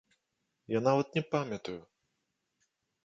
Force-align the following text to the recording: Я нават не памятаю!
Я 0.77 0.81
нават 0.87 1.07
не 1.19 1.23
памятаю! 1.35 1.77